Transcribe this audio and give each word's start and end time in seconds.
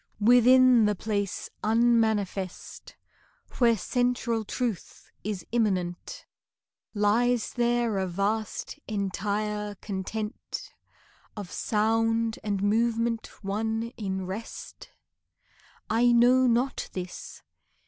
Within 0.19 0.85
the 0.85 0.95
place 0.95 1.47
unmanifest 1.63 2.95
Where 3.59 3.77
central 3.77 4.43
Truth 4.43 5.11
is 5.23 5.45
immanent, 5.51 6.25
Lies 6.95 7.53
there 7.53 7.99
a 7.99 8.07
vast, 8.07 8.79
entire 8.87 9.75
content 9.75 10.73
Of 11.37 11.51
sound 11.51 12.39
and 12.43 12.63
movement 12.63 13.27
one 13.43 13.91
in 13.95 14.25
rest? 14.25 14.89
I 15.87 16.11
know 16.11 16.47
not 16.47 16.89
this. 16.93 17.43